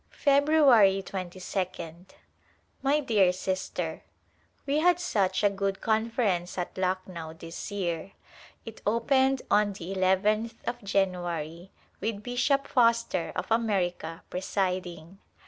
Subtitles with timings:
[0.17, 2.05] February 22d.
[2.81, 4.01] My dear Sister:
[4.65, 8.13] We had such a good Conference at Lucknovv this year.
[8.65, 11.69] It opened on the nth of January
[11.99, 15.19] with Bishop Foster of America presiding.